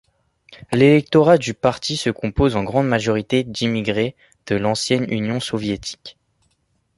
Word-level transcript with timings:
L'électorat 0.71 1.37
du 1.37 1.53
parti 1.53 1.95
se 1.95 2.09
compose 2.09 2.55
en 2.55 2.63
grande 2.63 2.87
majorité 2.87 3.43
d'immigrés 3.43 4.15
de 4.47 4.55
l'ancienne 4.55 5.05
union 5.13 5.39
soviétique. 5.39 6.17